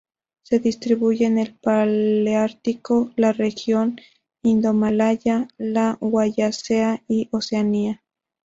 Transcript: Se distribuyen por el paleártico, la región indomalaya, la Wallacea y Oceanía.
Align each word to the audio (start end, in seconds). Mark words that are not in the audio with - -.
Se 0.41 0.57
distribuyen 0.57 1.33
por 1.35 1.43
el 1.43 1.55
paleártico, 1.61 3.11
la 3.17 3.33
región 3.33 4.01
indomalaya, 4.41 5.47
la 5.59 5.99
Wallacea 6.01 7.03
y 7.07 7.29
Oceanía. 7.31 8.01